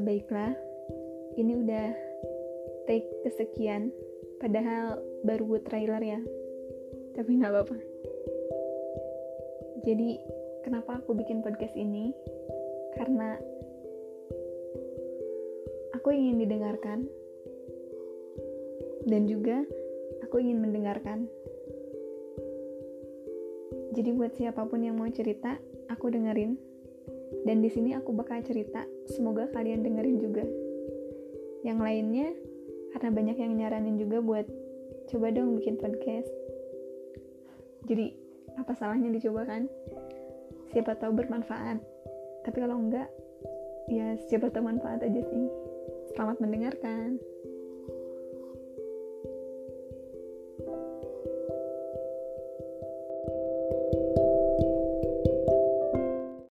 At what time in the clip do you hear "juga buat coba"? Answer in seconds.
33.98-35.34